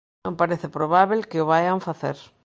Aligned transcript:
Non 0.25 0.39
parece 0.41 0.73
probábel 0.77 1.19
que 1.29 1.41
o 1.43 1.49
vaian 1.51 1.79
facer. 1.87 2.17